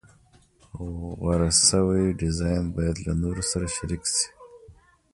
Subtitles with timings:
[1.21, 4.27] غوره شوی ډیزاین باید له نورو سره شریک شي.